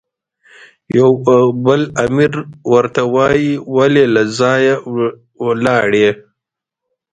[0.97, 1.09] یو
[1.65, 2.33] بل امیر
[2.73, 4.75] ورته وایي، ولې له ځایه
[5.45, 6.09] ولاړې؟